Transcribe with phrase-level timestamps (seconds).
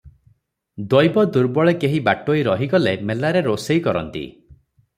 [0.93, 4.27] ଦୈବ ଦୁର୍ବଳେ କେହି ବାଟୋଇ ରହିଗଲେ ମେଲାରେ ରୋଷେଇ କରନ୍ତି।